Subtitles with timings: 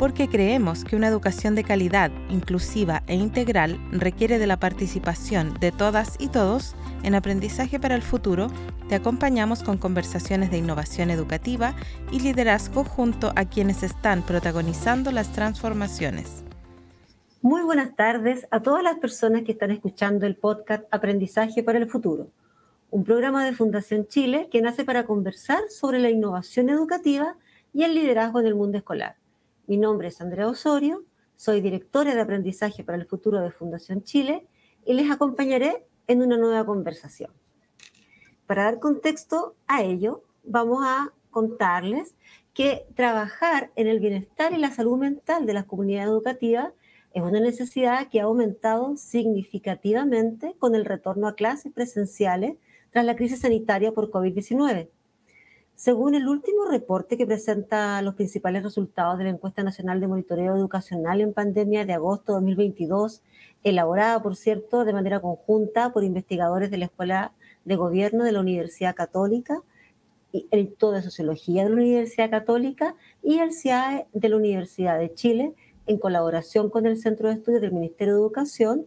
[0.00, 5.72] porque creemos que una educación de calidad, inclusiva e integral requiere de la participación de
[5.72, 8.46] todas y todos en aprendizaje para el futuro,
[8.88, 11.74] te acompañamos con conversaciones de innovación educativa
[12.10, 16.44] y liderazgo junto a quienes están protagonizando las transformaciones.
[17.42, 21.90] Muy buenas tardes a todas las personas que están escuchando el podcast Aprendizaje para el
[21.90, 22.28] Futuro,
[22.90, 27.36] un programa de Fundación Chile que nace para conversar sobre la innovación educativa
[27.74, 29.19] y el liderazgo en el mundo escolar.
[29.70, 31.04] Mi nombre es Andrea Osorio,
[31.36, 34.48] soy directora de aprendizaje para el futuro de Fundación Chile
[34.84, 37.30] y les acompañaré en una nueva conversación.
[38.46, 42.16] Para dar contexto a ello, vamos a contarles
[42.52, 46.72] que trabajar en el bienestar y la salud mental de la comunidad educativa
[47.14, 52.56] es una necesidad que ha aumentado significativamente con el retorno a clases presenciales
[52.90, 54.88] tras la crisis sanitaria por COVID-19.
[55.80, 60.54] Según el último reporte que presenta los principales resultados de la encuesta nacional de monitoreo
[60.54, 63.22] educacional en pandemia de agosto de 2022,
[63.64, 67.32] elaborada, por cierto, de manera conjunta por investigadores de la Escuela
[67.64, 69.62] de Gobierno de la Universidad Católica,
[70.32, 74.98] y el Instituto de Sociología de la Universidad Católica y el CIAE de la Universidad
[74.98, 75.54] de Chile,
[75.86, 78.84] en colaboración con el Centro de Estudios del Ministerio de Educación,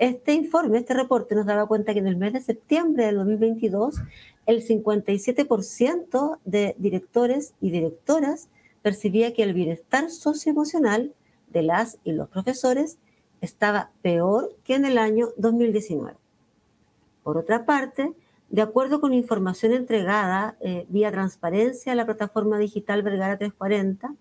[0.00, 3.96] este informe, este reporte nos daba cuenta que en el mes de septiembre del 2022,
[4.46, 8.48] el 57% de directores y directoras
[8.80, 11.12] percibía que el bienestar socioemocional
[11.50, 12.96] de las y los profesores
[13.42, 16.16] estaba peor que en el año 2019.
[17.22, 18.14] Por otra parte,
[18.48, 24.14] de acuerdo con información entregada eh, vía transparencia a la plataforma digital Vergara 340,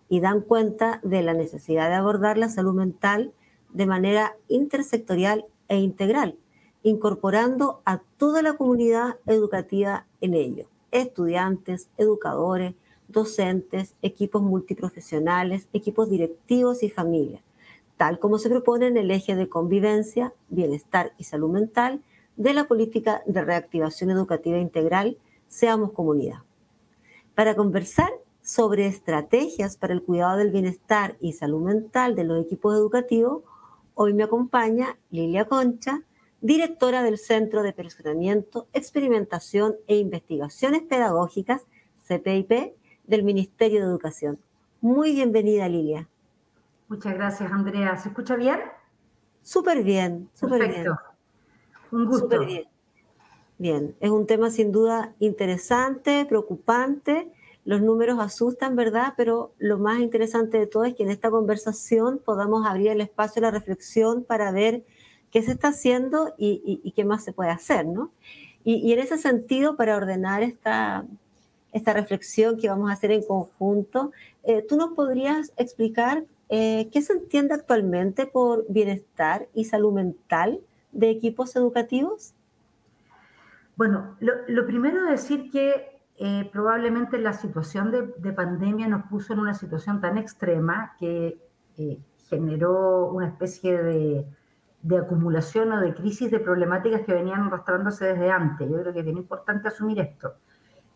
[0.10, 3.34] y dan cuenta de la necesidad de abordar la salud mental
[3.70, 6.38] de manera intersectorial e integral,
[6.84, 12.76] incorporando a toda la comunidad educativa en ello, estudiantes, educadores,
[13.08, 17.42] docentes, equipos multiprofesionales, equipos directivos y familias,
[17.98, 22.02] tal como se propone en el eje de convivencia, bienestar y salud mental
[22.42, 25.16] de la política de reactivación educativa integral
[25.48, 26.40] Seamos Comunidad.
[27.36, 28.10] Para conversar
[28.42, 33.44] sobre estrategias para el cuidado del bienestar y salud mental de los equipos educativos,
[33.94, 36.02] hoy me acompaña Lilia Concha,
[36.42, 41.68] directora del Centro de Personamiento, Experimentación e Investigaciones Pedagógicas,
[42.08, 42.74] CPIP,
[43.06, 44.40] del Ministerio de Educación.
[44.80, 46.10] Muy bienvenida, Lilia.
[46.88, 47.96] Muchas gracias, Andrea.
[47.98, 48.60] ¿Se escucha bien?
[49.44, 50.88] Súper bien, súper bien.
[51.92, 52.40] Un gusto.
[52.46, 52.66] bien.
[53.62, 57.28] Bien, es un tema sin duda interesante, preocupante.
[57.64, 59.14] Los números asustan, ¿verdad?
[59.16, 63.40] Pero lo más interesante de todo es que en esta conversación podamos abrir el espacio
[63.40, 64.84] a la reflexión para ver
[65.30, 68.10] qué se está haciendo y, qué más se puede hacer, ¿no?
[68.64, 71.06] Y, en ese sentido, para ordenar esta,
[71.72, 74.12] esta reflexión que vamos a hacer en conjunto,
[74.44, 80.62] eh, ¿tú nos podrías explicar eh, qué se entiende actualmente por bienestar y salud mental
[80.92, 82.34] de equipos educativos?
[83.76, 89.40] Bueno, lo, primero es decir que eh, probablemente la situación de, pandemia nos puso en
[89.40, 91.42] una situación tan extrema que
[91.78, 92.00] eh,
[92.30, 94.28] generó una especie de,
[94.98, 98.70] acumulación o de crisis de problemáticas que venían arrastrándose desde antes.
[98.70, 100.36] Yo creo que es bien importante asumir esto.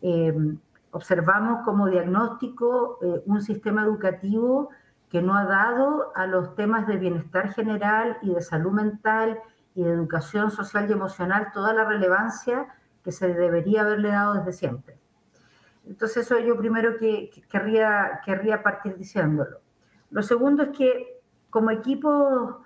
[0.02, 0.32] Eh,
[0.92, 4.70] observamos como diagnóstico un sistema educativo
[5.10, 9.40] que no ha dado a los temas de bienestar general y de salud mental
[9.76, 12.66] y de educación social y emocional toda la relevancia
[13.04, 14.98] que se debería haberle dado desde siempre.
[15.86, 19.60] Entonces eso yo primero que, querría, querría partir diciéndolo.
[20.10, 22.56] Lo segundo es que como equipos,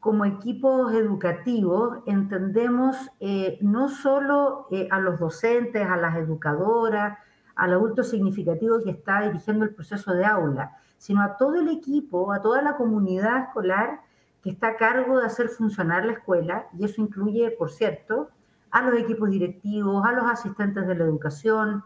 [0.00, 7.18] como equipos educativos entendemos eh, no solo eh, a los docentes, a las educadoras,
[7.54, 12.32] al adulto significativo que está dirigiendo el proceso de aula, sino a todo el equipo,
[12.32, 14.00] a toda la comunidad escolar
[14.46, 18.30] que está a cargo de hacer funcionar la escuela, y eso incluye, por cierto,
[18.70, 21.82] a los equipos directivos, a los asistentes de la educación,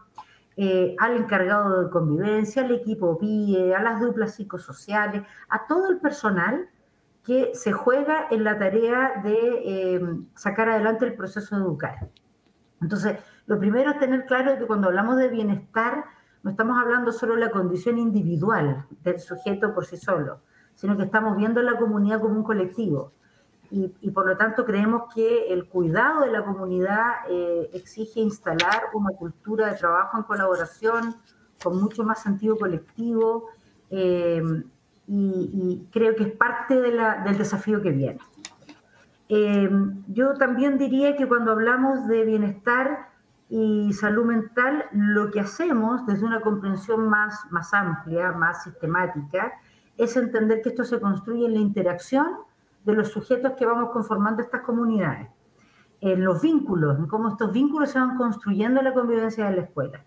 [0.57, 5.97] eh, al encargado de convivencia, al equipo PIE, a las duplas psicosociales, a todo el
[5.97, 6.69] personal
[7.23, 10.01] que se juega en la tarea de eh,
[10.35, 12.09] sacar adelante el proceso de educar.
[12.79, 13.17] Entonces,
[13.47, 16.05] lo primero es tener claro que cuando hablamos de bienestar,
[16.43, 20.41] no estamos hablando solo de la condición individual del sujeto por sí solo,
[20.75, 23.11] sino que estamos viendo la comunidad como un colectivo.
[23.73, 29.11] Y, por lo tanto creemos que el cuidado de la comunidad eh, exige instalar una
[29.11, 31.15] cultura de trabajo en colaboración
[31.63, 33.47] con mucho más sentido colectivo
[33.89, 34.43] eh,
[35.07, 38.19] y, creo que es parte del desafío que viene.
[39.29, 39.69] Eh,
[40.07, 43.09] yo también diría que cuando hablamos de bienestar
[43.47, 49.53] y salud mental, lo que hacemos desde una comprensión más, más amplia, más sistemática,
[50.03, 52.27] es entender que esto se construye en la interacción
[52.83, 55.29] de los sujetos que vamos conformando estas comunidades,
[56.01, 59.61] en los vínculos, en cómo estos vínculos se van construyendo en la convivencia de la
[59.61, 60.03] escuela.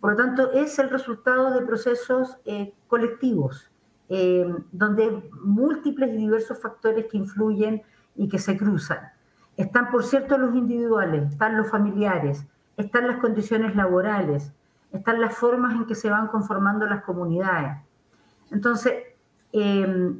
[0.00, 3.70] Por lo tanto, es el resultado de procesos eh, colectivos,
[4.08, 7.82] eh, donde múltiples y diversos factores que influyen
[8.16, 9.10] y que se cruzan.
[9.58, 12.46] Están, por cierto, los individuales, están los familiares,
[12.78, 14.52] están las condiciones laborales,
[14.92, 17.76] están las formas en que se van conformando las comunidades.
[18.50, 18.94] Entonces,
[19.52, 20.14] eh,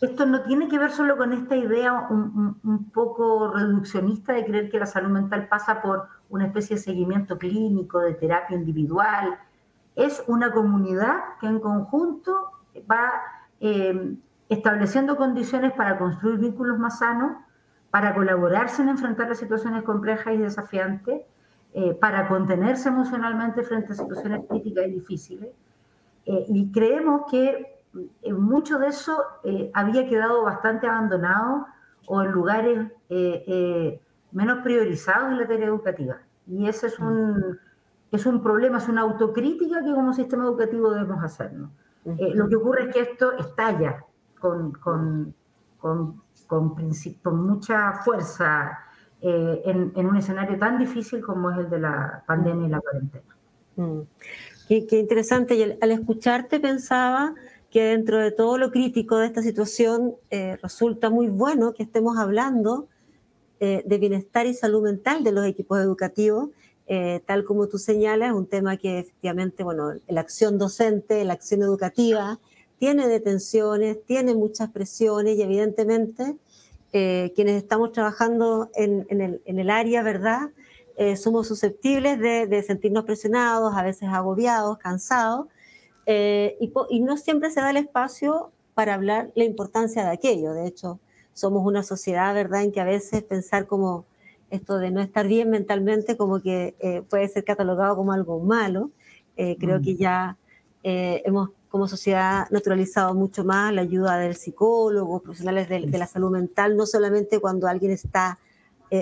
[0.00, 4.78] esto no tiene que ver solo con esta idea un, poco reduccionista de creer que
[4.78, 9.38] la salud mental pasa por una especie de seguimiento clínico, de terapia individual.
[9.94, 12.50] Es una comunidad que en conjunto
[12.90, 13.10] va
[13.60, 14.16] eh,
[14.50, 17.32] estableciendo condiciones para construir vínculos más sanos,
[17.90, 21.22] para colaborarse en enfrentar las situaciones complejas y desafiantes,
[21.72, 25.50] eh, para contenerse emocionalmente frente a situaciones críticas y difíciles.
[26.26, 27.75] Eh, y creemos que
[28.32, 31.66] mucho de eso eh, había quedado bastante abandonado
[32.06, 34.00] o en lugares eh,
[34.32, 36.18] menos priorizados en la tarea educativa.
[36.46, 37.58] Y ese es un,
[38.12, 41.70] es un problema, es una autocrítica que como sistema educativo debemos hacernos.
[42.04, 44.04] lo que ocurre es que esto estalla
[44.38, 45.34] con, con,
[45.78, 48.78] con, con, mucha fuerza
[49.20, 53.36] en, en, un escenario tan difícil como es el de la pandemia y la cuarentena.
[53.76, 54.00] Mm.
[54.68, 55.54] Qué, qué, interesante.
[55.54, 57.34] Y al escucharte pensaba
[57.70, 62.18] que dentro de todo lo crítico de esta situación eh, resulta muy bueno que estemos
[62.18, 62.88] hablando
[63.60, 66.50] eh, de bienestar y salud mental de los equipos educativos,
[66.86, 71.62] eh, tal como tú señalas, un tema que efectivamente, bueno, la acción docente, la acción
[71.62, 72.38] educativa,
[72.78, 76.36] tiene detenciones, tiene muchas presiones y evidentemente
[76.92, 79.06] quienes estamos trabajando en,
[79.44, 80.48] el, área, ¿verdad?
[81.18, 85.46] somos susceptibles de sentirnos presionados, a veces agobiados, cansados,
[86.06, 90.52] eh, y, no siempre se da el espacio para hablar la importancia de aquello.
[90.52, 91.00] De hecho,
[91.32, 94.06] somos una sociedad, ¿verdad?, en que a veces pensar como
[94.50, 98.90] esto de no estar bien mentalmente como que eh, puede ser catalogado como algo malo.
[99.36, 99.98] Eh, creo que mm.
[99.98, 100.36] ya
[100.88, 106.30] hemos como sociedad naturalizado mucho más la ayuda del psicólogo, profesionales de, de la salud
[106.30, 108.38] mental, no solamente cuando alguien está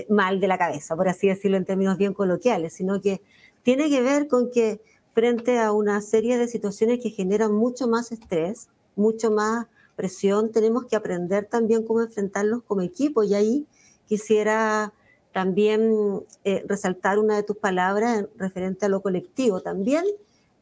[0.08, 3.20] mal de la cabeza, por así decirlo en términos bien coloquiales, sino que
[3.62, 4.80] tiene que ver con que
[5.14, 9.66] frente a una serie de situaciones que generan mucho más estrés, mucho más
[9.96, 13.22] presión, tenemos que aprender también cómo enfrentarlos como equipo.
[13.22, 13.66] Y ahí
[14.06, 14.92] quisiera
[15.32, 19.60] también eh, resaltar una de tus palabras referente a lo colectivo.
[19.60, 20.04] También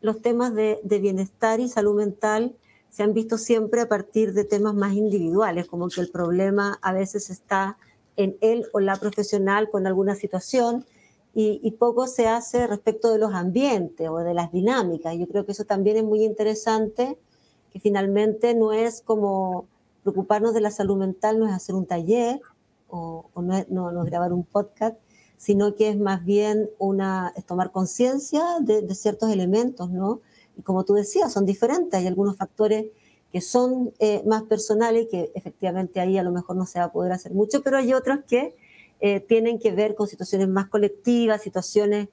[0.01, 2.55] los temas de, de, bienestar y salud mental
[2.91, 6.93] se han visto siempre a partir de temas más individuales, como que el problema a
[6.93, 7.79] veces está
[8.17, 10.85] en él o la profesional con alguna situación
[11.35, 15.17] y, poco se hace respecto de los ambientes o de las dinámicas.
[15.17, 17.19] Yo creo que eso también es muy interesante,
[17.73, 19.67] que finalmente no es como
[20.03, 22.41] preocuparnos de la salud mental, no es hacer un taller
[22.89, 24.97] o, no, es, no, grabar un podcast,
[25.39, 30.21] sino que es más bien una, es tomar conciencia de, ciertos elementos, ¿no?
[30.59, 32.87] Y como tú decías, son diferentes, hay algunos factores
[33.33, 36.93] que son eh, más personales, que efectivamente ahí a lo mejor no se va a
[36.93, 38.55] poder hacer mucho, pero hay otros que
[39.05, 42.07] eh, tienen que ver con situaciones más colectivas, situaciones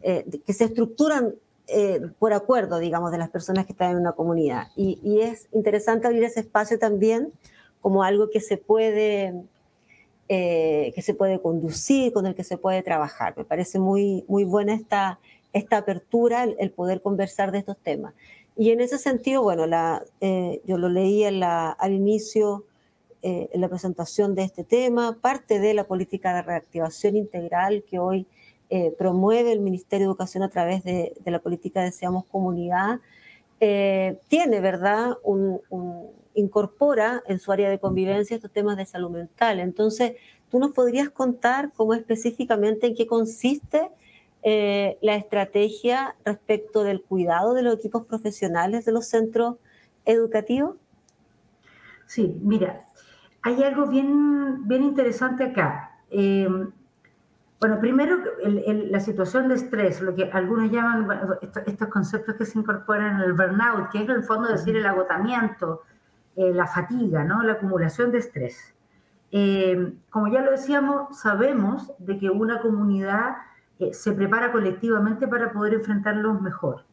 [0.00, 1.34] eh, que se estructuran
[1.66, 4.68] eh, por acuerdo, digamos, de las personas que están en una comunidad.
[4.76, 7.32] Y, es interesante abrir ese espacio también
[7.80, 9.34] como algo que se puede,
[10.28, 13.34] que se puede conducir, con el que se puede trabajar.
[13.36, 15.18] Me parece muy, muy buena esta,
[15.52, 18.14] esta apertura, el, poder conversar de estos temas.
[18.56, 20.04] Y en ese sentido, bueno, la,
[20.64, 22.64] yo lo leí en la, al inicio
[23.22, 28.26] eh, la presentación de este tema, parte de la política de reactivación integral que hoy
[28.70, 33.00] eh, promueve el Ministerio de Educación a través de, la política Deseamos Comunidad,
[33.60, 35.60] eh, tiene, ¿verdad?, un,
[36.34, 39.58] incorpora en su área de convivencia estos temas de salud mental.
[39.58, 40.12] Entonces,
[40.50, 43.88] ¿tú nos podrías contar cómo específicamente en qué consiste
[44.44, 49.56] la estrategia respecto del cuidado de los equipos profesionales de los centros
[50.04, 50.76] educativos?
[52.06, 52.86] Sí, mira,
[53.42, 55.92] hay algo bien, bien interesante acá.
[56.10, 56.48] Eh,
[57.58, 61.08] Bueno, primero la situación de estrés, lo que algunos llaman
[61.66, 64.84] estos, conceptos que se incorporan en el burnout, que es en el fondo decir el
[64.84, 65.82] agotamiento,
[66.36, 67.42] eh, la fatiga, ¿no?
[67.42, 68.74] la acumulación de estrés.
[69.32, 73.38] Eh, como ya lo decíamos, sabemos de que una comunidad
[73.78, 76.84] eh, se prepara colectivamente para poder enfrentarlos mejor.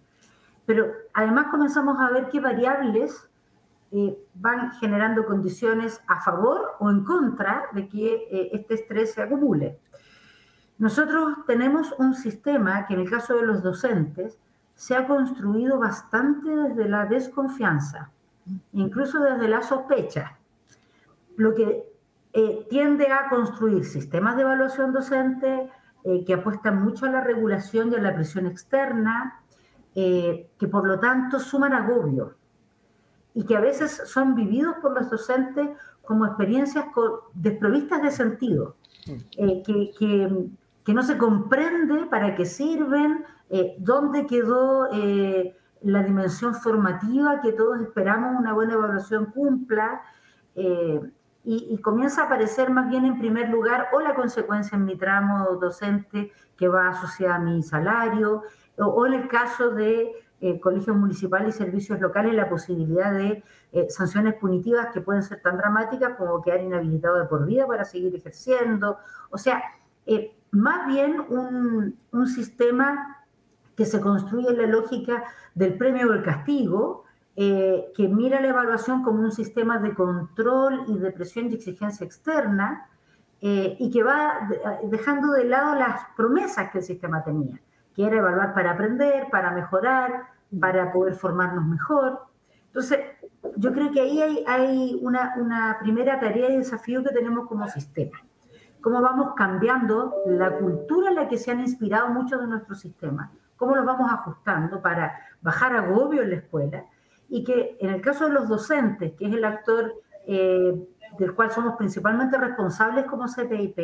[0.65, 3.29] Pero además comenzamos a ver qué variables
[4.33, 9.79] van generando condiciones a favor o en contra de que este estrés se acumule.
[10.79, 14.39] Nosotros tenemos un sistema que en el caso de los docentes
[14.75, 18.11] se ha construido bastante desde la desconfianza,
[18.73, 20.37] incluso desde la sospecha,
[21.37, 21.83] lo que
[22.33, 25.69] eh, tiende a construir sistemas de evaluación docente
[26.03, 29.41] eh, que apuestan mucho a la regulación y a la presión externa,
[29.95, 32.35] eh, que por lo tanto suman agobio
[33.33, 35.69] y que a veces son vividos por los docentes
[36.03, 36.85] como experiencias
[37.33, 38.75] desprovistas de sentido,
[39.05, 39.91] que,
[40.83, 47.53] que no se comprende para qué sirven, eh, dónde quedó eh, la dimensión formativa que
[47.53, 50.01] todos esperamos una buena evaluación cumpla,
[50.55, 50.99] eh,
[51.45, 55.57] y, comienza a aparecer más bien en primer lugar o la consecuencia en mi tramo
[55.57, 58.43] docente que va asociada a mi salario,
[58.77, 60.13] o, en el caso de
[60.61, 63.43] colegios municipales y servicios locales la posibilidad de
[63.89, 68.13] sanciones punitivas que pueden ser tan dramáticas como quedar inhabilitado de por vida para seguir
[68.13, 68.97] ejerciendo.
[69.29, 69.63] O sea,
[70.51, 73.23] más bien un, un sistema
[73.75, 75.23] que se construye en la lógica
[75.55, 77.03] del premio o el castigo,
[77.35, 82.05] eh, que mira la evaluación como un sistema de control y de presión y exigencia
[82.05, 82.89] externa,
[83.41, 84.47] eh, y que va
[84.83, 87.59] dejando de lado las promesas que el sistema tenía,
[87.95, 90.27] que era evaluar para aprender, para mejorar,
[90.59, 92.21] para poder formarnos mejor.
[92.67, 92.99] Entonces,
[93.57, 97.67] yo creo que ahí hay, hay una, una primera tarea y desafío que tenemos como
[97.67, 98.23] sistema.
[98.81, 103.31] Cómo vamos cambiando la cultura en la que se han inspirado muchos de nuestros sistemas,
[103.55, 106.85] cómo los vamos ajustando para bajar agobio en la escuela
[107.29, 109.93] y que en el caso de los docentes, que es el actor
[110.27, 113.79] eh, del cual somos principalmente responsables como CPIP,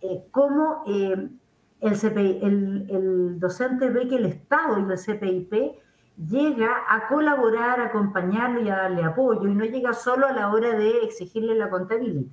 [0.00, 1.30] eh, cómo eh,
[1.80, 5.52] el, el, docente ve que el Estado y el CPIP
[6.16, 10.52] llega a colaborar, a acompañarlo y a darle apoyo y no llega solo a la
[10.52, 12.32] hora de exigirle la contabilidad.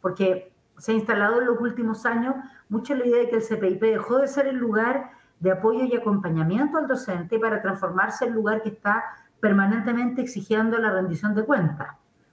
[0.00, 2.34] Porque se ha instalado en los últimos años
[2.68, 5.94] mucho la idea de que el CPIP dejó de ser el lugar de apoyo y
[5.94, 9.04] acompañamiento al docente para transformarse en el lugar que está
[9.40, 11.88] permanentemente exigiendo la rendición de cuentas,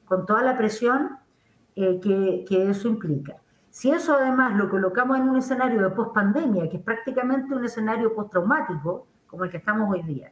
[0.06, 1.18] con toda la presión
[1.76, 3.36] eh, que, eso implica.
[3.74, 8.14] Si eso además lo colocamos en un escenario de pospandemia, que es prácticamente un escenario
[8.14, 10.32] postraumático, como el que estamos hoy día,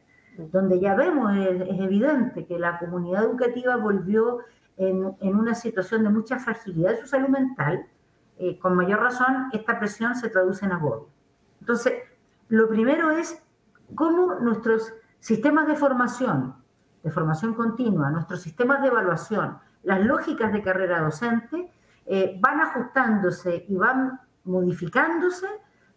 [0.52, 4.38] donde ya vemos, es, es evidente que la comunidad educativa volvió
[4.76, 7.84] en, en, una situación de mucha fragilidad de su salud mental,
[8.38, 11.08] eh, con mayor razón esta presión se traduce en agobio.
[11.58, 11.94] Entonces,
[12.48, 13.42] lo primero es
[13.96, 16.54] cómo nuestros sistemas de formación,
[17.02, 21.72] de formación continua, nuestros sistemas de evaluación, las lógicas de carrera docente,
[22.06, 25.46] eh, van ajustándose y van modificándose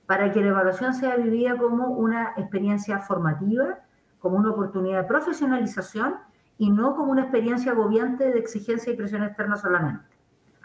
[0.05, 3.79] para que la evaluación sea vivida como una experiencia formativa,
[4.19, 6.15] como una oportunidad de profesionalización
[6.57, 10.15] y no como una experiencia agobiante de exigencia y presión externa solamente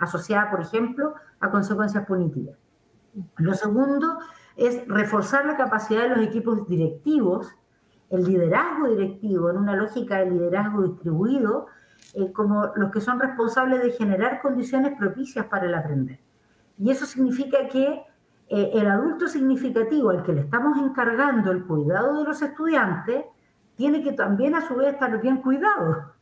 [0.00, 2.56] asociada, por ejemplo, a consecuencias punitivas.
[3.36, 4.18] Lo segundo
[4.56, 7.54] es reforzar la capacidad de los equipos directivos,
[8.08, 11.66] el liderazgo directivo, en una lógica de liderazgo distribuido,
[12.14, 16.18] eh, como los que son responsables de generar condiciones propicias para el aprender.
[16.78, 18.02] Y eso significa que
[18.52, 23.24] eh, el adulto significativo al que le estamos encargando el cuidado de los estudiantes,
[23.76, 26.12] tiene que también a su vez estar bien cuidado.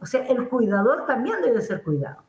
[0.00, 2.22] O sea, el cuidador también debe ser cuidado.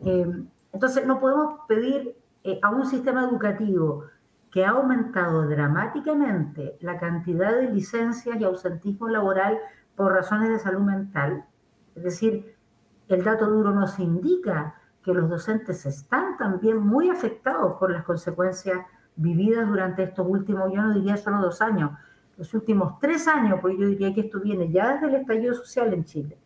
[0.00, 0.26] Eh,
[0.72, 4.04] entonces, no podemos pedir eh, a un sistema educativo
[4.50, 9.58] que ha aumentado dramáticamente la cantidad de licencias y ausentismo laboral
[9.96, 11.44] por razones de salud mental.
[11.94, 12.56] Es decir,
[13.08, 18.78] el dato duro nos indica que los docentes están también muy afectados por las consecuencias
[19.16, 21.90] vividas durante estos últimos, yo no diría solo dos años,
[22.36, 25.92] los últimos tres años, porque yo diría que esto viene ya desde el estallido social
[25.92, 26.38] en Chile.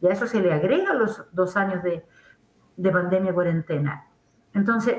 [0.00, 2.04] Y a eso se le agrega los dos años de,
[2.76, 4.06] de pandemia cuarentena.
[4.54, 4.96] Entonces,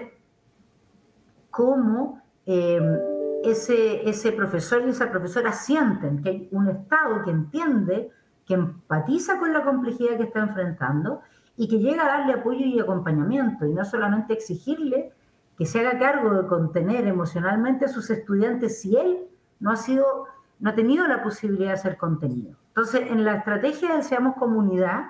[1.49, 2.97] ¿cómo em,
[3.43, 8.11] ese, ese profesor y esa profesora sienten que hay un Estado que entiende,
[8.45, 11.21] que empatiza con la complejidad que está enfrentando
[11.55, 15.13] y que llega a darle apoyo y acompañamiento y no solamente exigirle
[15.57, 19.19] que se haga cargo de contener emocionalmente a sus estudiantes si él
[19.59, 20.25] no ha sido,
[20.59, 22.57] no ha tenido la posibilidad de ser contenido.
[22.69, 25.05] Entonces, en la estrategia de Seamos Comunidad,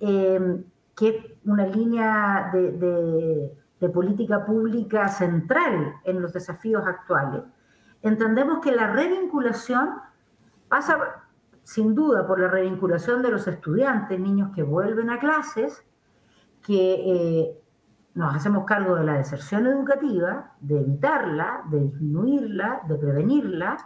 [0.00, 0.64] eh,
[0.96, 7.42] que es una línea de, de política pública central en los desafíos actuales,
[8.02, 9.90] entendemos que la revinculación
[10.68, 10.98] pasa
[11.70, 15.84] sin duda por la revinculación de los estudiantes, niños que vuelven a clases,
[16.66, 17.60] que eh,
[18.14, 23.76] nos hacemos cargo de la deserción educativa, de evitarla, de disminuirla, de prevenirla.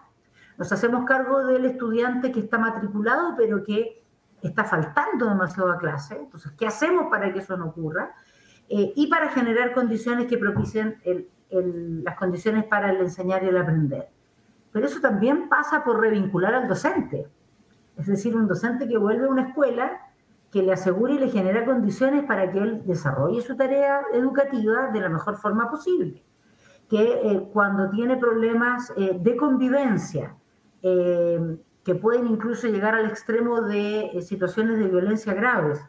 [0.56, 4.02] Nos hacemos cargo del estudiante que está matriculado pero que
[4.40, 6.16] está faltando demasiado a clase.
[6.16, 8.14] Entonces, ¿qué hacemos para que eso no ocurra?
[8.66, 11.02] Eh, y para generar condiciones que propicien
[11.50, 14.08] las condiciones para el enseñar y el aprender.
[14.72, 17.28] Pero eso también pasa por revincular al docente.
[17.96, 20.00] Es decir, un docente que vuelve a una escuela
[20.54, 25.00] que le asegure y le genera condiciones para que él desarrolle su tarea educativa de
[25.00, 26.24] la mejor forma posible.
[26.88, 30.36] Que eh, cuando tiene problemas eh, de convivencia,
[30.80, 35.84] eh, que pueden incluso llegar al extremo de situaciones de violencia graves,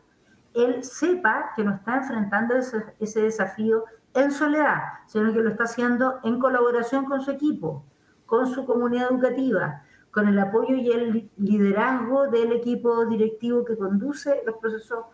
[0.56, 3.86] él sepa que no está enfrentando ese, ese desafío
[4.16, 7.86] en soledad, sino que lo está haciendo en colaboración con su equipo,
[8.26, 9.84] con su comunidad educativa,
[10.16, 15.08] con el apoyo y el liderazgo del equipo directivo que conduce los procesos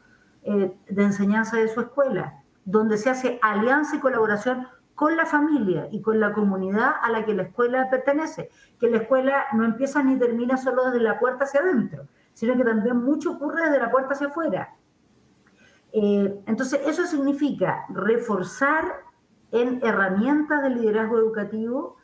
[0.43, 5.87] eh, de enseñanza de su escuela, donde se hace alianza y colaboración con la familia
[5.91, 10.03] y con la comunidad a la que la escuela pertenece, que la escuela no empieza
[10.03, 13.89] ni termina solo desde la puerta hacia adentro, sino que también mucho ocurre desde la
[13.89, 14.75] puerta hacia afuera.
[15.93, 18.85] Eh, entonces, eso significa reforzar
[19.49, 21.97] en herramientas de liderazgo educativo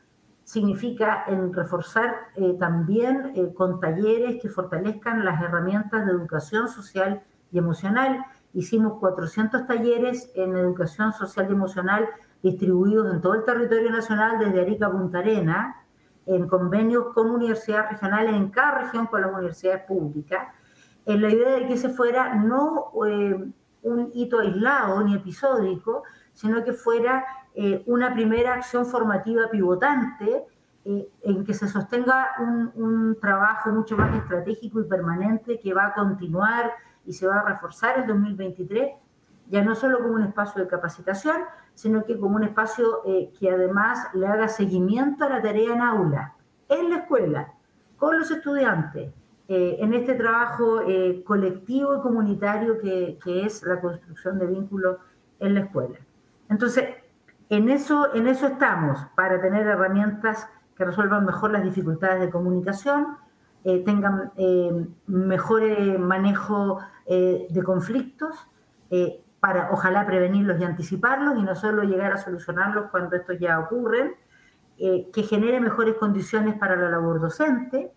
[0.48, 7.22] significa en reforzar eh, también eh, con talleres que fortalezcan las herramientas de educación social
[7.52, 8.24] y emocional.
[8.54, 12.08] Hicimos 400 talleres en educación social y emocional
[12.42, 15.84] distribuidos en todo el territorio nacional, desde Arica a Punta Arena,
[16.26, 20.48] en convenios con universidades regionales en cada región con las universidades públicas,
[21.06, 23.52] en la idea de que se fuera no eh,
[23.82, 26.04] un hito aislado ni episódico,
[26.38, 27.26] sino que fuera
[27.56, 30.46] eh, una primera acción formativa pivotante
[30.86, 35.94] eh, en que se sostenga un, trabajo mucho más estratégico y permanente que va a
[35.96, 36.74] continuar
[37.08, 38.92] y se va a reforzar el 2023,
[39.48, 41.38] ya no solo como un espacio de capacitación,
[41.74, 45.82] sino que como un espacio eh, que además le haga seguimiento a la tarea en
[45.82, 46.36] aula,
[46.70, 47.52] en la escuela,
[47.98, 49.12] con los estudiantes,
[49.50, 50.82] en este trabajo
[51.24, 54.98] colectivo y comunitario que, que es la construcción de vínculos
[55.40, 55.98] en la escuela.
[56.50, 56.96] Entonces,
[57.50, 63.18] en eso, en eso estamos, para tener herramientas que resuelvan mejor las dificultades de comunicación,
[63.64, 66.80] eh, tengan eh, mejor eh, manejo
[67.10, 68.36] de conflictos,
[69.40, 74.14] para ojalá prevenirlos y anticiparlos y no solo llegar a solucionarlos cuando estos ya ocurren,
[74.78, 77.94] que genere mejores condiciones para la labor docente,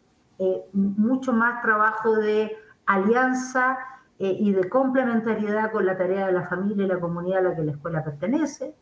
[0.72, 3.78] mucho más trabajo de alianza
[4.22, 7.64] y de complementariedad con la tarea de la familia y la comunidad a la que
[7.64, 8.74] la escuela pertenece,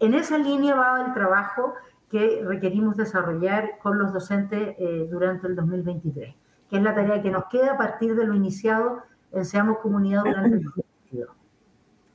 [0.00, 1.74] en esa línea va el trabajo
[2.08, 6.34] que requerimos desarrollar con los docentes eh, durante el 2023,
[6.68, 10.22] que es la tarea que nos queda a partir de lo iniciado en Seamos Comunidad
[10.24, 11.36] durante el 2022.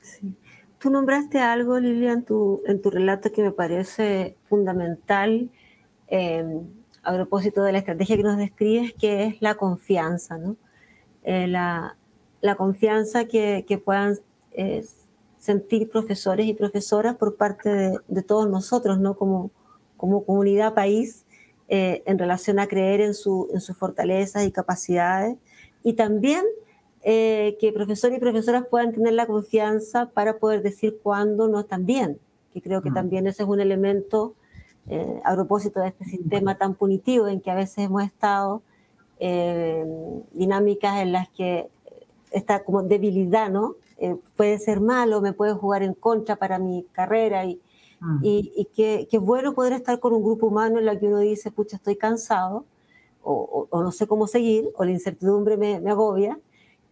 [0.00, 0.36] Sí.
[0.78, 5.50] Tú nombraste algo, Lilia, en tu, en tu relato que me parece fundamental
[6.06, 6.60] eh,
[7.02, 10.56] a propósito de la estrategia que nos describes, que es la confianza, ¿no?
[11.24, 11.97] Eh, la,
[12.40, 14.18] la, confianza que, que puedan
[15.38, 19.16] sentir profesores y profesoras por parte de, todos nosotros, ¿no?
[19.16, 19.50] Como,
[19.96, 21.24] como comunidad país,
[21.68, 25.36] eh, en relación a creer en, su, en sus fortalezas y capacidades.
[25.82, 26.44] Y también
[27.02, 31.86] eh, que profesores y profesoras puedan tener la confianza para poder decir cuándo no están
[31.86, 32.18] bien,
[32.52, 32.94] que creo que mm.
[32.94, 34.34] también ese es un elemento
[34.88, 38.62] eh, a propósito de este sistema tan punitivo en que a veces hemos estado,
[40.32, 41.68] dinámicas en las que
[42.30, 43.76] esta como debilidad, ¿no?
[43.98, 47.60] Eh, puede ser malo, me puede jugar en contra para mi carrera y,
[48.00, 48.18] mm.
[48.22, 51.50] y, que, que, bueno poder estar con un grupo humano en la que uno dice,
[51.50, 52.64] pucha, estoy cansado
[53.22, 56.38] o, o, no sé cómo seguir o la incertidumbre me, me agobia.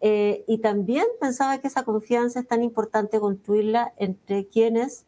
[0.01, 5.07] Eh, y también pensaba que esa confianza es tan importante construirla entre quienes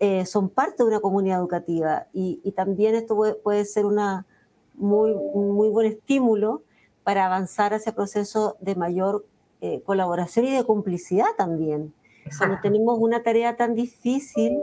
[0.00, 4.26] eh, son parte de una comunidad educativa y, y también esto puede, puede ser una
[4.74, 6.62] muy, muy buen estímulo
[7.04, 9.24] para avanzar hacia procesos de mayor
[9.64, 11.94] eh, colaboración y de complicidad también.
[12.36, 14.58] Cuando tenemos una tarea tan difícil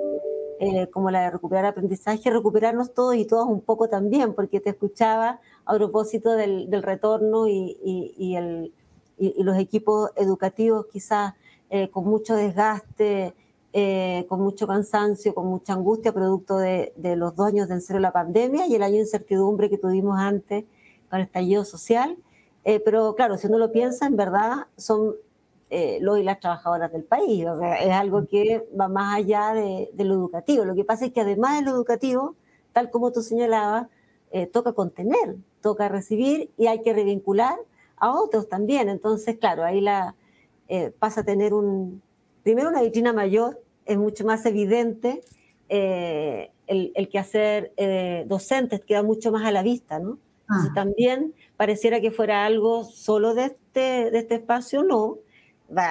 [0.60, 4.72] eh, como la de recuperar aprendizaje, recuperarnos todos y todas un poco también, porque te
[4.72, 8.74] escuchaba a propósito del, retorno y, y, el,
[9.18, 11.34] y, los equipos educativos quizás
[11.70, 13.34] eh, con mucho desgaste,
[14.28, 18.02] con mucho cansancio, con mucha angustia, producto de, de, los dos años de encero de
[18.02, 20.66] la pandemia y el año de incertidumbre que tuvimos antes
[21.10, 22.18] con el estallido social.
[22.70, 25.16] Eh, pero claro, si uno lo piensa, en verdad son
[25.72, 27.44] eh, los y las trabajadoras del país.
[27.80, 30.66] Es algo que va más allá de, lo educativo.
[30.66, 32.36] Lo que pasa es que además de lo educativo,
[32.72, 33.88] tal como tú señalabas,
[34.30, 37.58] eh, toca contener, toca recibir y hay que revincular
[37.98, 38.88] a otros también.
[38.88, 40.14] Entonces, claro, ahí la,
[41.00, 42.04] pasa a tener un,
[42.44, 45.24] primero una vitrina mayor, es mucho más evidente
[45.70, 47.74] el, el quehacer
[48.28, 50.20] docente, queda mucho más a la vista, ¿no?
[50.50, 50.76] Entonces, ah.
[50.76, 55.20] también pareciera que fuera algo solo de este, de este espacio, no,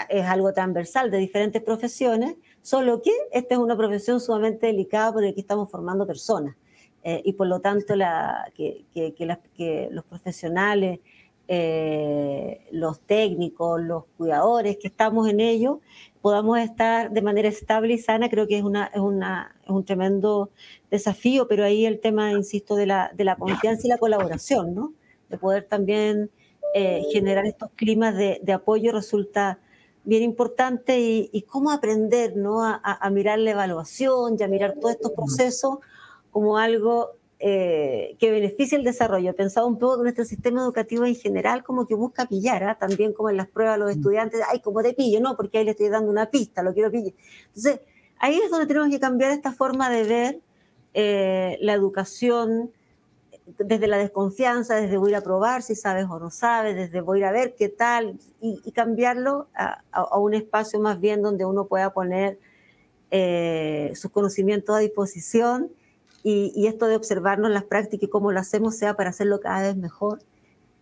[0.09, 5.29] es algo transversal de diferentes profesiones, solo que esta es una profesión sumamente delicada porque
[5.29, 6.57] aquí estamos formando personas.
[7.05, 10.99] Eh, y por lo tanto la, que, que, los profesionales,
[11.49, 15.81] eh, los técnicos, los cuidadores que estamos en ello,
[16.21, 19.85] podamos estar de manera estable y sana, creo que es, una, es, una, es un
[19.85, 20.51] tremendo
[20.91, 24.93] desafío, pero ahí el tema, insisto, de la, de la confianza y la colaboración, ¿no?
[25.29, 26.31] de poder también
[26.75, 29.59] eh, generar estos climas de, de apoyo resulta
[30.09, 32.65] bien importante y, cómo aprender ¿no?
[32.65, 35.79] A, mirar la evaluación y a mirar todos estos procesos
[36.31, 39.31] como algo eh, que beneficie el desarrollo.
[39.31, 42.79] He pensado un poco que nuestro sistema educativo en general como que busca pillar, ¿ah?
[42.79, 43.99] también como en las pruebas los mm.
[43.99, 46.91] estudiantes, ay, como te pillo, no, porque ahí le estoy dando una pista, lo quiero
[46.91, 47.15] pillar.
[47.47, 47.81] Entonces,
[48.19, 50.41] ahí es donde tenemos que cambiar esta forma de ver
[50.95, 52.73] eh, la educación
[53.57, 57.31] desde la desconfianza, desde voy a probar si sabes o no sabes, desde voy a
[57.31, 62.39] ver qué tal, y, cambiarlo a, un espacio más bien donde uno pueda poner
[63.11, 65.71] eh, sus conocimientos a disposición
[66.23, 69.77] y, esto de observarnos las prácticas y cómo lo hacemos sea para hacerlo cada vez
[69.77, 70.21] mejor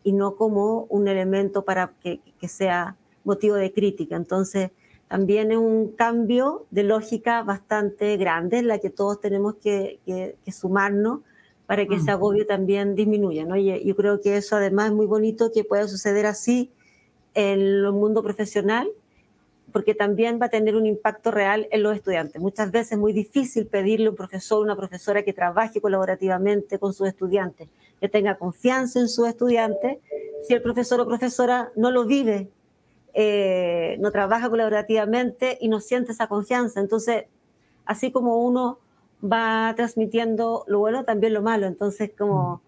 [0.03, 4.17] y no como un elemento para que, sea motivo de crítica.
[4.17, 4.71] Entonces,
[5.09, 10.53] también es un cambio de lógica bastante grande en la que todos tenemos que, que
[10.53, 11.21] sumarnos
[11.67, 12.15] para que ese mm.
[12.15, 13.45] agobio también disminuya.
[13.45, 13.57] ¿no?
[13.57, 16.71] Y yo creo que eso además es muy bonito que pueda suceder así
[17.35, 18.89] en el mundo profesional,
[19.77, 22.41] porque también va a tener un impacto real en los estudiantes.
[22.41, 26.95] Muchas veces es muy difícil pedirle a un profesor una profesora que trabaje colaborativamente con
[26.95, 27.69] sus estudiantes,
[28.01, 29.99] que tenga confianza en sus estudiantes,
[30.49, 32.49] si el profesor o profesora no lo vive,
[33.13, 36.81] eh, no trabaja colaborativamente y no siente esa confianza.
[36.81, 37.25] Entonces,
[37.85, 38.79] así como uno
[39.23, 41.67] va transmitiendo lo bueno, también lo malo.
[41.67, 42.63] Entonces, como.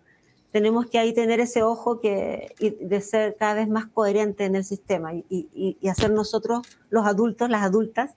[0.53, 5.13] Tenemos que ahí tener ese ojo de ser cada vez más coherente en el sistema
[5.15, 8.15] y, hacer nosotros, los adultos, las adultas,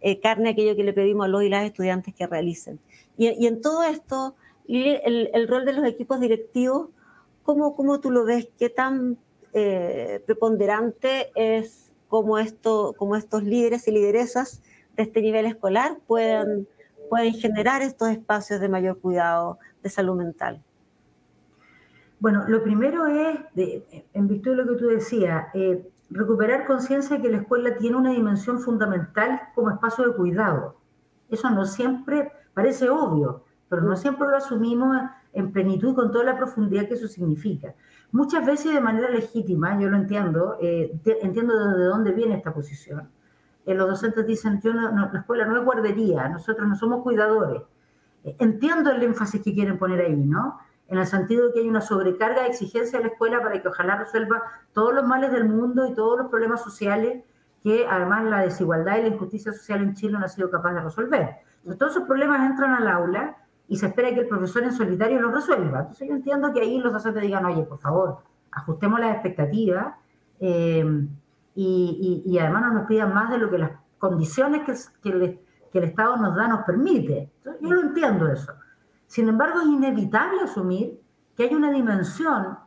[0.00, 2.80] eh, carne aquello que le pedimos a los y las estudiantes que realicen.
[3.16, 4.34] Y, en todo esto,
[4.66, 6.88] el, el, rol de los equipos directivos,
[7.42, 8.48] ¿cómo, cómo tú lo ves?
[8.58, 9.18] ¿Qué tan
[9.52, 14.62] eh, preponderante es como estos líderes y lideresas
[14.96, 16.68] de este nivel escolar puedan
[17.10, 20.63] pueden generar estos espacios de mayor cuidado de salud mental?
[22.24, 27.22] Bueno, lo primero es, en virtud de lo que tú decías, eh, recuperar conciencia de
[27.22, 30.74] que la escuela tiene una dimensión fundamental como espacio de cuidado.
[31.28, 34.96] Eso no siempre parece obvio, pero no siempre lo asumimos
[35.34, 37.74] en plenitud con toda la profundidad que eso significa.
[38.10, 43.10] Muchas veces de manera legítima, yo lo entiendo, eh, entiendo de dónde viene esta posición,
[43.66, 47.60] eh, los docentes dicen, yo no, la escuela no es guardería, nosotros no somos cuidadores.
[48.24, 50.58] Eh, entiendo el énfasis que quieren poner ahí, ¿no?
[50.88, 53.68] En el sentido de que hay una sobrecarga de exigencia de la escuela para que
[53.68, 54.42] ojalá resuelva
[54.72, 57.24] todos los males del mundo y todos los problemas sociales
[57.62, 60.82] que además la desigualdad y la injusticia social en Chile no ha sido capaz de
[60.82, 61.36] resolver.
[61.58, 63.36] Entonces, todos esos problemas entran al aula
[63.68, 65.80] y se espera que el profesor en solitario los resuelva.
[65.80, 68.18] Entonces yo entiendo que ahí los docentes digan, oye, por favor,
[68.50, 69.94] ajustemos las expectativas.
[70.40, 71.06] Eh,
[71.56, 74.74] y, además no nos pidan más de lo que las condiciones que,
[75.70, 77.30] que, el Estado nos da nos permite.
[77.44, 78.52] yo lo entiendo eso.
[79.14, 81.00] Sin embargo, es inevitable asumir
[81.36, 82.58] que hay una dimensión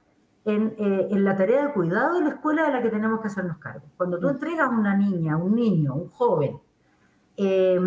[0.46, 3.28] en, eh, en, la tarea de cuidado de la escuela de la que tenemos que
[3.28, 3.86] hacernos cargo.
[3.98, 4.30] Cuando tú mm.
[4.30, 6.58] entregas a una niña, un niño, un joven,
[7.36, 7.78] eh,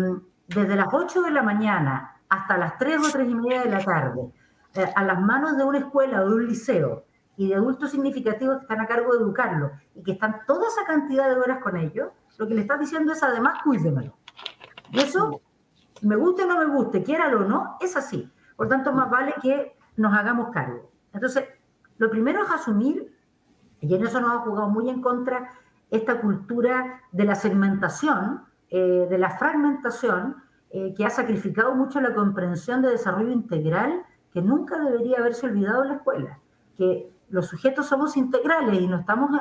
[0.47, 3.83] desde las 8 de la mañana hasta las 3 o 3 y media de la
[3.83, 4.31] tarde,
[4.75, 7.05] eh, a las manos de una escuela o de un liceo,
[7.37, 10.85] y de adultos significativos que están a cargo de educarlo y que están toda esa
[10.85, 14.13] cantidad de horas con ellos, lo que le estás diciendo es además cuídemelo.
[14.91, 15.41] Y eso,
[16.03, 18.31] me guste o no me guste, quiera o no, es así.
[18.61, 20.91] Por tanto, más vale que nos hagamos cargo.
[21.13, 21.45] Entonces,
[21.97, 23.11] lo primero es asumir,
[23.79, 25.49] y en eso nos ha jugado muy en contra
[25.89, 30.35] esta cultura de la segmentación, eh, de la fragmentación,
[30.69, 35.81] eh, que ha sacrificado mucho la comprensión de desarrollo integral que nunca debería haberse olvidado
[35.81, 36.39] en la escuela.
[36.77, 39.31] Que los sujetos somos integrales y no estamos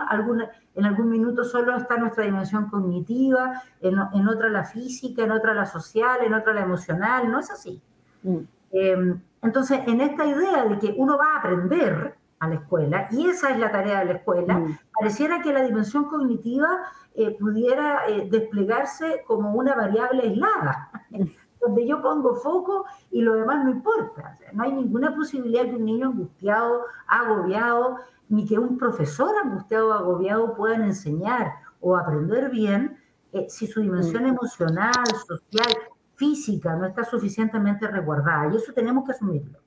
[0.74, 5.66] en algún minuto solo está nuestra dimensión cognitiva, en, otra la física, en otra la
[5.66, 7.82] social, en otra la emocional, no es así.
[8.22, 8.44] Mm.
[8.70, 13.28] Em, entonces, en esta idea de que uno va a aprender, a la escuela, y
[13.28, 14.78] esa es la tarea de la escuela, mm.
[14.98, 16.68] pareciera que la dimensión cognitiva
[17.14, 20.90] eh, pudiera eh, desplegarse como una variable aislada,
[21.60, 24.38] donde yo pongo foco y lo demás no importa.
[24.54, 27.96] no hay ninguna posibilidad que un niño angustiado, agobiado,
[28.30, 32.96] ni que un profesor angustiado o agobiado puedan enseñar o aprender bien
[33.32, 34.28] eh, si su dimensión mm.
[34.28, 35.76] emocional, social,
[36.20, 38.52] física no está suficientemente resguardada.
[38.52, 39.58] Y eso tenemos que asumirlo.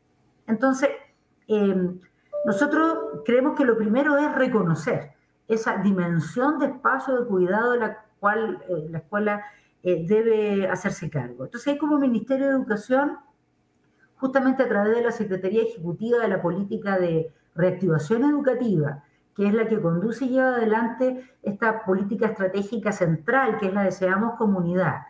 [0.46, 0.90] Entonces,
[1.48, 2.00] em,
[2.46, 5.14] nosotros creemos que lo primero es reconocer
[5.48, 9.44] esa dimensión de espacio de cuidado de la cual eh, la escuela
[9.82, 11.46] eh, debe hacerse cargo.
[11.46, 13.18] Entonces, hay como Ministerio de Educación,
[14.18, 19.04] justamente a través de la Secretaría Ejecutiva de la Política de Reactivación Educativa,
[19.36, 23.84] que es la que conduce y lleva adelante esta política estratégica central, que es la
[23.84, 25.02] de Seamos Comunidad,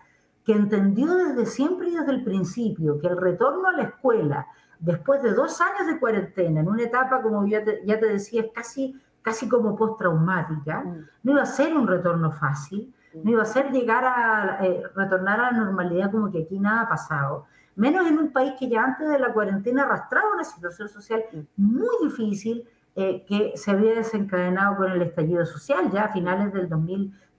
[0.46, 4.48] que entendió desde siempre y desde el principio que el retorno a la escuela,
[4.80, 8.46] después de dos años de cuarentena, en una etapa, como ya te, ya te decía,
[8.54, 11.08] casi, casi como postraumática, mm.
[11.24, 15.40] no iba a ser un retorno fácil, no iba a ser llegar a eh, retornar
[15.40, 18.84] a la normalidad como que aquí nada ha pasado, menos en un país que ya
[18.84, 21.40] antes de la cuarentena arrastraba una situación social mm.
[21.56, 26.70] muy difícil, eh, que se había desencadenado con el estallido social ya a finales del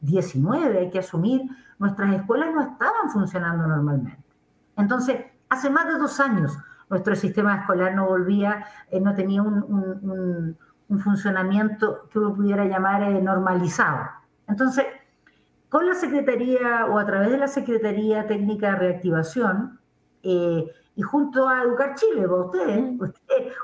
[0.05, 0.79] 2019.
[0.79, 1.43] Hay que asumir,
[1.79, 4.23] nuestras escuelas no estaban funcionando normalmente.
[4.77, 6.57] Entonces, hace más de dos años
[6.91, 10.57] nuestro sistema escolar no volvía, eh, no tenía un,
[11.03, 14.11] funcionamiento que uno pudiera llamar eh, normalizado.
[14.47, 14.85] Entonces,
[15.69, 19.81] con la Secretaría o a través de la Secretaría Técnica de Reactivación,
[20.97, 22.99] y junto a Educar Chile, con ustedes,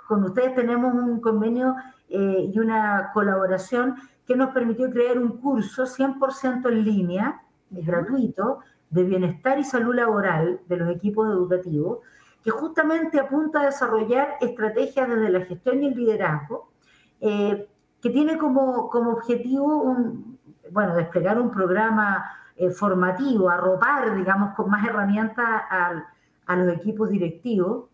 [0.08, 1.76] con ustedes tenemos un convenio
[2.08, 3.94] eh, y una colaboración
[4.30, 10.60] que nos permitió crear un curso 100% en línea, gratuito, de bienestar y salud laboral
[10.68, 11.98] de los equipos educativos,
[12.44, 16.70] que justamente apunta a desarrollar estrategias desde la gestión y el liderazgo,
[17.20, 17.68] eh,
[18.00, 20.38] que tiene como, como objetivo un,
[20.70, 26.04] bueno, desplegar un programa eh, formativo, arropar, digamos, con más herramientas al
[26.46, 27.88] a los equipos directivos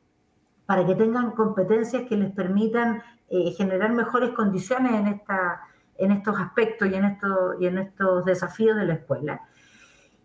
[0.67, 5.63] para que tengan competencias que les permitan eh, generar mejores condiciones en, esta,
[5.99, 9.41] en estos aspectos y en, estos, y en estos desafíos de la escuela.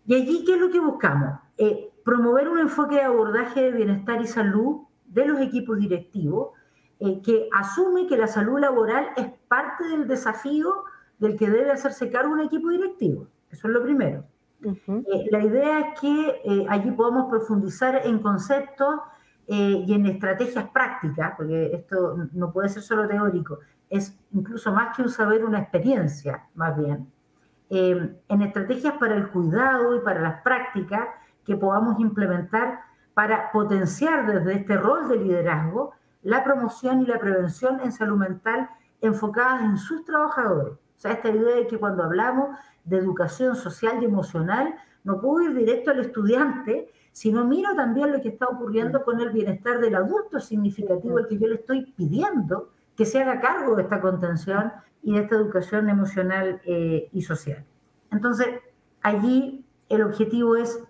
[0.06, 1.38] Y allí, ¿qué es lo que buscamos?
[1.56, 6.50] Eh, promover un enfoque de abordaje de bienestar y salud de los equipos directivos,
[6.98, 10.84] eh, que asume que la salud laboral es parte del desafío
[11.18, 13.28] del que debe hacerse cargo un equipo directivo.
[13.50, 14.24] Eso es lo primero.
[14.64, 19.00] Eh, la idea es que allí podamos profundizar en conceptos
[19.46, 23.58] y en estrategias prácticas, porque esto no puede ser solo teórico,
[23.92, 27.12] es incluso más que un saber, una experiencia, más bien,
[27.68, 31.08] en estrategias para el cuidado y para las prácticas
[31.44, 32.80] que podamos implementar
[33.12, 38.70] para potenciar desde este rol de liderazgo la promoción y la prevención en salud mental
[39.02, 40.74] enfocadas en sus trabajadores.
[40.74, 44.74] O sea, esta idea de que cuando hablamos de educación social y emocional,
[45.04, 49.30] no puedo ir directo al estudiante, sino miro también lo que está ocurriendo con el
[49.30, 53.82] bienestar del adulto significativo, el que yo le estoy pidiendo que se haga cargo de
[53.82, 57.64] esta contención y de esta educación emocional eh, y social.
[58.10, 58.48] Entonces,
[59.00, 60.82] allí el objetivo es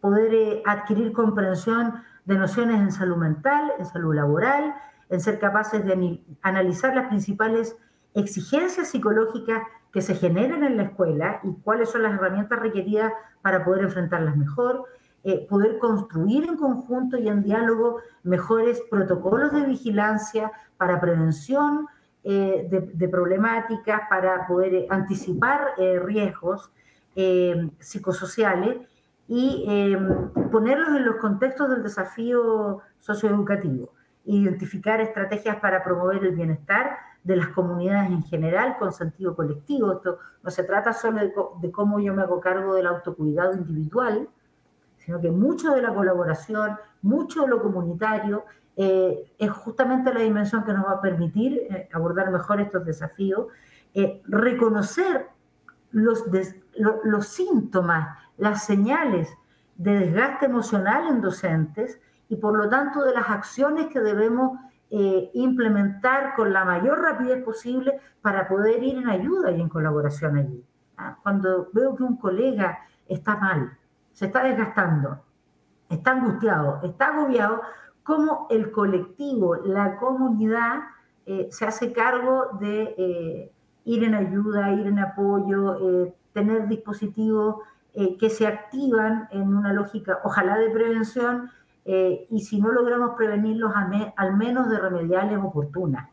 [0.00, 4.74] poder eh, adquirir comprensión de nociones en salud mental, en salud laboral,
[5.08, 7.76] en ser capaces de analizar las principales
[8.14, 9.62] exigencias psicológicas
[9.92, 13.12] que se generan en la escuela y cuáles son las herramientas requeridas
[13.42, 14.86] para poder enfrentarlas mejor,
[15.26, 21.86] eh, poder construir en conjunto y en diálogo mejores protocolos de vigilancia para prevención
[22.22, 26.70] eh, de, problemáticas, para poder eh, anticipar riesgos
[27.78, 28.78] psicosociales
[29.28, 29.64] y
[30.50, 33.92] ponerlos en los contextos del desafío socioeducativo,
[34.24, 39.92] identificar estrategias para promover el bienestar de las comunidades en general con sentido colectivo.
[39.92, 41.20] Esto no se trata solo
[41.60, 44.28] de, cómo yo me hago cargo del autocuidado individual,
[45.04, 48.44] sino que mucho de la colaboración, mucho de lo comunitario,
[48.76, 53.46] eh, es justamente la dimensión que nos va a permitir eh, abordar mejor estos desafíos,
[53.94, 55.28] eh, reconocer
[55.92, 56.24] los,
[57.04, 59.28] los síntomas, las señales
[59.76, 64.58] de desgaste emocional en docentes y por lo tanto de las acciones que debemos
[64.90, 70.36] eh, implementar con la mayor rapidez posible para poder ir en ayuda y en colaboración
[70.36, 70.64] allí.
[70.96, 71.18] ¿ah?
[71.22, 73.76] Cuando veo que un colega está mal,
[74.14, 75.20] se está desgastando,
[75.90, 77.60] está angustiado, está agobiado,
[78.02, 80.84] como el colectivo, la comunidad
[81.26, 83.52] eh, se hace cargo de eh,
[83.84, 87.56] ir en ayuda, ir en apoyo, tener dispositivos
[88.18, 91.50] que se activan en una lógica, ojalá de prevención,
[91.84, 93.72] eh, y si no logramos prevenirlos,
[94.16, 96.08] al menos de remediales oportunas.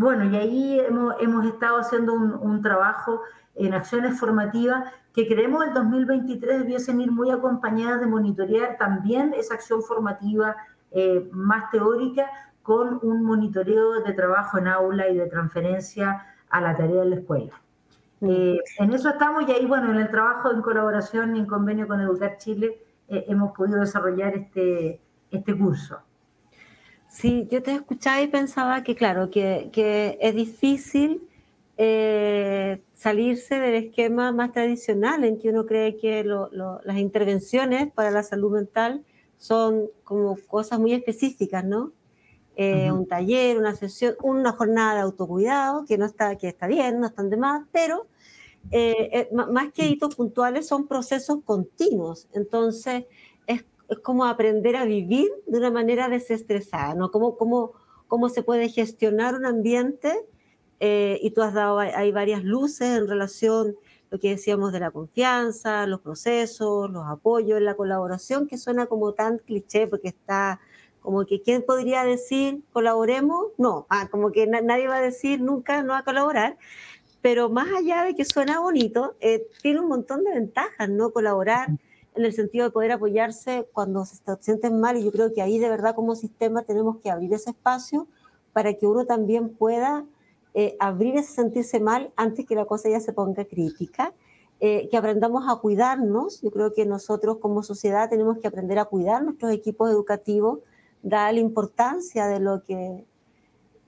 [0.00, 3.20] Bueno, y ahí hemos, estado haciendo un, trabajo
[3.54, 9.52] en acciones formativas que creemos el 2023 debiesen ir muy acompañadas de monitorear también esa
[9.52, 10.56] acción formativa
[10.90, 12.30] eh, más teórica
[12.62, 17.16] con un monitoreo de trabajo en aula y de transferencia a la tarea de la
[17.16, 17.60] escuela.
[18.22, 21.86] Eh, en eso estamos y ahí, bueno, en el trabajo en colaboración y en convenio
[21.86, 24.98] con Educar Chile eh, hemos podido desarrollar este,
[25.30, 26.00] este curso.
[27.10, 31.28] Sí, yo te escuchaba y pensaba que, claro, que, que es difícil
[31.76, 38.22] eh, salirse del esquema más tradicional en que uno cree que las intervenciones para la
[38.22, 39.04] salud mental
[39.38, 41.92] son como cosas muy específicas, ¿no?
[42.54, 47.00] Eh, un taller, una sesión, una jornada de autocuidado, que no está, que está bien,
[47.00, 48.06] no están de más, pero
[48.70, 52.28] eh, más que hitos puntuales son procesos continuos.
[52.34, 53.06] Entonces,
[53.90, 57.10] es como aprender a vivir de una manera desestresada, ¿no?
[57.10, 57.72] Cómo, cómo,
[58.06, 60.12] cómo se puede gestionar un ambiente
[60.78, 63.76] eh, y tú has dado hay varias luces en relación
[64.10, 69.12] lo que decíamos de la confianza, los procesos, los apoyos, la colaboración, que suena como
[69.12, 70.60] tan cliché porque está
[71.00, 75.82] como que quién podría decir colaboremos, no, ah, como que nadie va a decir nunca
[75.82, 76.58] no va a colaborar,
[77.22, 81.10] pero más allá de que suena bonito, eh, tiene un montón de ventajas, ¿no?
[81.12, 81.68] Colaborar
[82.14, 85.58] en el sentido de poder apoyarse cuando se sienten mal y yo creo que ahí
[85.58, 88.08] de verdad como sistema tenemos que abrir ese espacio
[88.52, 90.04] para que uno también pueda
[90.54, 94.12] eh, abrir ese sentirse mal antes que la cosa ya se ponga crítica,
[94.58, 96.42] eh, que aprendamos a cuidarnos.
[96.42, 100.58] Yo creo que nosotros como sociedad tenemos que aprender a cuidar nuestros equipos educativos,
[101.02, 103.04] dar la importancia de lo que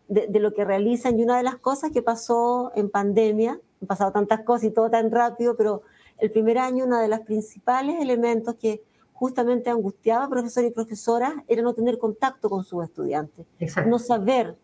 [0.08, 3.88] de, de, lo que realizan y una de las cosas que pasó en pandemia, han
[3.88, 5.82] pasado tantas cosas y todo tan rápido, pero
[6.22, 8.80] el primer año uno de los principales elementos que
[9.12, 13.44] justamente angustiaba a profesores y profesoras era no tener contacto con sus estudiantes,
[13.86, 14.56] no saber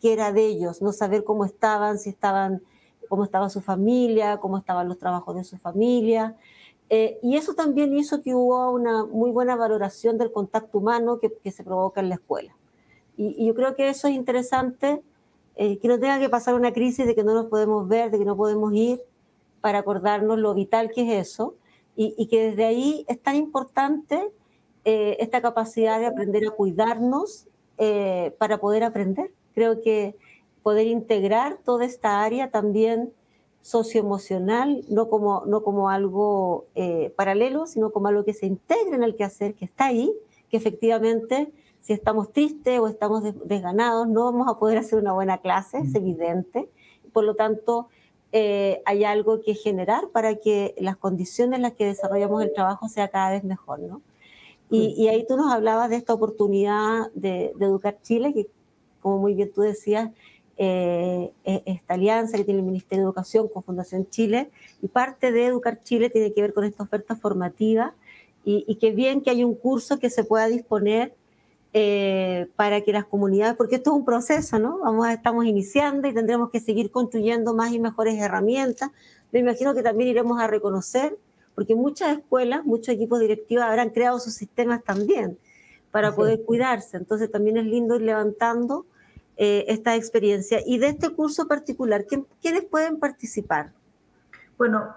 [0.00, 2.60] qué era de ellos, no saber cómo estaban, si estaban,
[3.08, 6.34] cómo estaba su familia, cómo estaban los trabajos de su familia.
[6.90, 11.52] Eh, y eso también hizo que hubo una muy buena valoración del contacto humano que,
[11.52, 12.56] se provoca en la escuela.
[13.16, 15.02] Y, yo creo que eso es interesante,
[15.54, 18.18] eh, que no tenga que pasar una crisis de que no nos podemos ver, de
[18.18, 19.00] que no podemos ir,
[19.60, 21.54] para acordarnos lo vital que es eso
[21.96, 24.30] y, que desde ahí es tan importante
[24.84, 29.32] eh, esta capacidad de aprender a cuidarnos eh, para poder aprender.
[29.54, 30.14] Creo que
[30.62, 33.12] poder integrar toda esta área también
[33.62, 39.02] socioemocional, no como, no como algo eh, paralelo, sino como algo que se integre en
[39.02, 40.12] el quehacer, que está ahí,
[40.50, 45.38] que efectivamente si estamos tristes o estamos desganados, no vamos a poder hacer una buena
[45.38, 46.68] clase, es evidente.
[47.12, 47.88] Por lo tanto,
[48.32, 52.88] eh, hay algo que generar para que las condiciones en las que desarrollamos el trabajo
[52.88, 54.02] sea cada vez mejor, ¿no?
[54.68, 58.48] Y, ahí tú nos hablabas de esta oportunidad de, Educar Chile, que
[59.00, 60.10] como muy bien tú decías,
[60.58, 64.50] eh, esta alianza que tiene el Ministerio de Educación con Fundación Chile,
[64.82, 67.94] y parte de Educar Chile tiene que ver con esta oferta formativa,
[68.44, 71.14] y, y que bien que hay un curso que se pueda disponer
[71.78, 74.78] eh, para que las comunidades, porque esto es un proceso, ¿no?
[74.78, 78.92] Vamos, estamos iniciando y tendremos que seguir construyendo más y mejores herramientas.
[79.30, 81.18] Me imagino que también iremos a reconocer,
[81.54, 85.36] porque muchas escuelas, muchos equipos directivos habrán creado sus sistemas también
[85.90, 86.96] para poder cuidarse.
[86.96, 88.86] Entonces también es lindo ir levantando
[89.36, 90.60] eh, esta experiencia.
[90.64, 92.06] Y de este curso particular,
[92.40, 93.72] ¿quiénes pueden participar?
[94.56, 94.94] Bueno,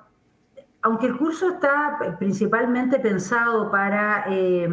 [0.82, 4.28] aunque el curso está principalmente pensado para...
[4.30, 4.70] Eh,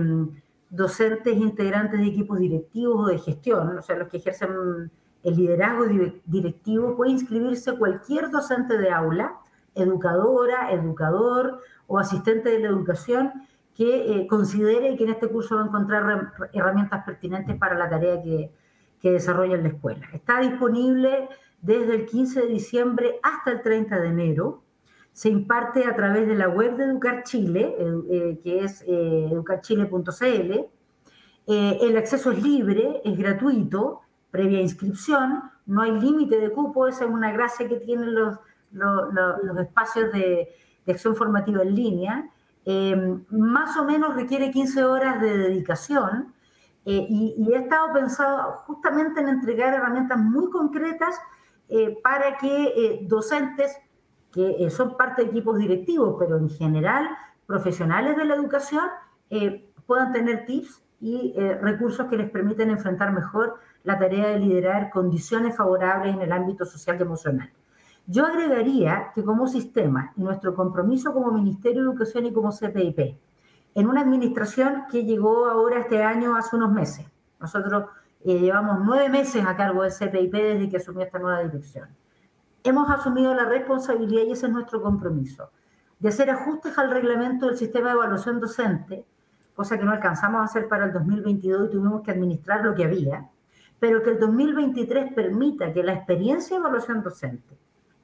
[0.71, 4.91] docentes integrantes de equipos directivos o de gestión, o sea, los que ejercen
[5.23, 5.87] el liderazgo
[6.25, 9.39] directivo, puede inscribirse cualquier docente de aula,
[9.75, 13.33] educadora, educador o asistente de la educación
[13.75, 18.23] que eh, considere que en este curso va a encontrar herramientas pertinentes para la tarea
[18.23, 18.51] que,
[19.01, 20.07] que desarrolla en la escuela.
[20.13, 21.29] Está disponible
[21.61, 24.63] desde el 15 de diciembre hasta el 30 de enero.
[25.17, 27.75] Se imparte a través de la web de Educar Chile,
[28.11, 30.53] eh, que es eh, educarchile.cl.
[31.47, 37.07] Eh, el acceso es libre, es gratuito, previa inscripción, no hay límite de cupo, esa
[37.07, 38.37] es una gracia que tienen los,
[38.73, 40.51] los, espacios de,
[40.87, 42.31] acción formativa en línea.
[42.67, 46.35] Em, más o menos requiere 15 horas de dedicación
[46.85, 51.19] y, y, he estado pensado justamente en entregar herramientas muy concretas
[52.03, 53.77] para que docentes
[54.37, 57.09] que son parte de equipos directivos, pero en general
[57.47, 58.84] profesionales de la educación,
[59.87, 64.91] puedan tener tips y eh, recursos que les permiten enfrentar mejor la tarea de liderar
[64.91, 67.51] condiciones favorables en el ámbito social y emocional.
[68.07, 73.18] Yo agregaría que como sistema y nuestro compromiso como Ministerio de Educación y como CPIP,
[73.74, 77.07] en una administración que llegó ahora este año hace unos meses,
[77.41, 77.84] nosotros
[78.28, 81.87] Eh, llevamos nueve meses a cargo del CPIP desde que asumió esta nueva dirección.
[82.67, 85.51] Hemos asumido la responsabilidad, y ese es nuestro compromiso,
[86.01, 89.05] de hacer ajustes al reglamento del sistema de evaluación docente,
[89.55, 92.83] cosa que no alcanzamos a hacer para el 2022 y tuvimos que administrar lo que
[92.83, 93.31] había,
[93.79, 97.57] pero que el 2023 permita que la experiencia de evaluación docente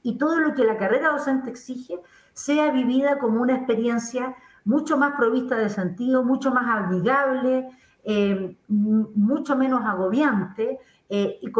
[0.05, 1.99] y todo lo que la carrera docente exige
[2.33, 7.69] sea vivida como una experiencia mucho más provista de sentido, mucho más amigable,
[8.05, 11.51] eh, mucho menos agobiante eh, y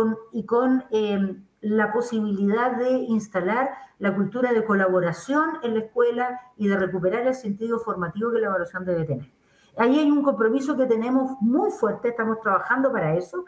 [0.45, 6.77] con, eh, la posibilidad de instalar la cultura de colaboración en la escuela y de
[6.77, 9.33] recuperar el sentido formativo que la evaluación debe tener.
[9.79, 13.45] Ahí hay un compromiso que tenemos muy fuerte, estamos trabajando para eso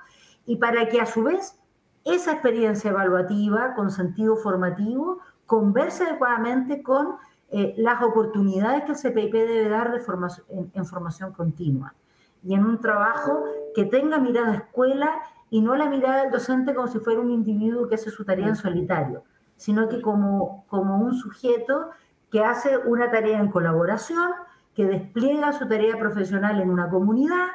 [0.46, 1.60] y para que a su vez
[2.04, 7.16] esa experiencia evaluativa con sentido formativo converse adecuadamente con
[7.50, 11.94] las oportunidades que el CPIP debe dar de formación, en formación continua
[12.42, 13.44] y en un trabajo
[13.74, 15.22] que tenga mirada escuela
[15.54, 18.48] y no la mirada del docente como si fuera un individuo que hace su tarea
[18.48, 19.22] en solitario,
[19.54, 21.90] sino que como, como un sujeto
[22.28, 24.32] que hace una tarea en colaboración,
[24.74, 27.46] que despliega su tarea profesional en una comunidad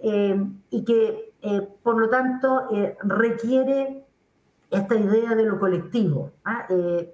[0.00, 0.40] eh,
[0.70, 4.06] y que, eh, por lo tanto, eh, requiere
[4.70, 6.30] esta idea de lo colectivo.
[6.44, 6.64] ¿ah?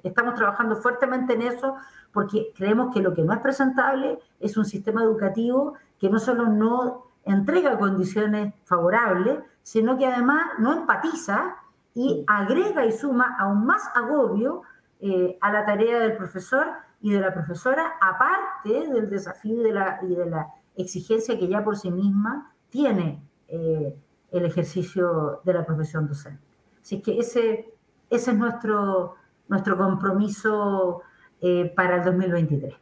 [0.03, 1.77] estamos trabajando fuertemente en eso
[2.13, 6.49] porque creemos que lo que no es presentable es un sistema educativo que no solo
[6.49, 11.57] no entrega condiciones favorables, sino que además no empatiza
[11.95, 14.63] y agrega y suma aún más agobio
[15.01, 16.67] eh, a la tarea del profesor
[17.01, 21.49] y de la profesora, aparte del desafío y de la, y de la exigencia que
[21.49, 23.97] ya por sí misma tiene eh,
[24.31, 26.43] el ejercicio de la profesión docente.
[26.81, 27.73] Así que ese,
[28.11, 29.15] ese es nuestro,
[29.49, 31.01] nuestro compromiso
[31.41, 32.75] eh, para el 2023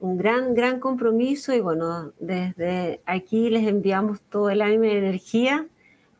[0.00, 5.66] un gran, gran compromiso y bueno, desde aquí les enviamos todo el ánimo y energía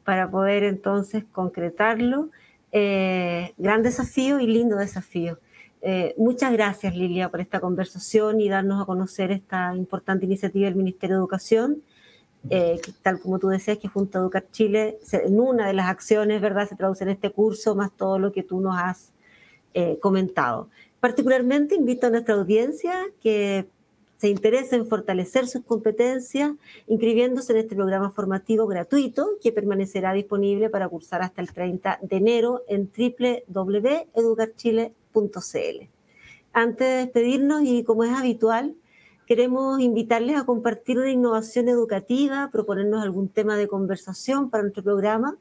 [0.04, 2.30] para poder entonces concretarlo.
[2.72, 5.38] Eh, gran desafío y lindo desafío.
[5.80, 10.76] Eh, muchas gracias Lilia por esta conversación y darnos a conocer esta importante iniciativa del
[10.76, 11.82] Ministerio de Educación.
[12.50, 16.42] Eh, tal como tú decías, que junto a Educar Chile, en una de las acciones,
[16.42, 19.12] ¿verdad?, se traduce en este curso, más todo lo que tú nos has
[20.00, 20.68] comentado.
[21.00, 23.66] Particularmente invito a nuestra audiencia que
[24.16, 26.52] se interesa en fortalecer sus competencias,
[26.86, 32.16] inscribiéndose en este programa formativo gratuito que permanecerá disponible para cursar hasta el 30 de
[32.16, 35.88] enero en www.educarchile.cl.
[36.52, 38.76] Antes de despedirnos y como es habitual,
[39.26, 45.36] queremos invitarles a compartir una innovación educativa, proponernos algún tema de conversación para nuestro programa.